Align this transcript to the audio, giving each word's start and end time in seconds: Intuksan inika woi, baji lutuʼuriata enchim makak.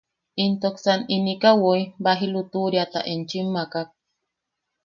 Intuksan 0.43 0.99
inika 1.15 1.51
woi, 1.61 1.81
baji 2.03 2.27
lutuʼuriata 2.33 2.99
enchim 3.13 3.47
makak. 3.55 3.89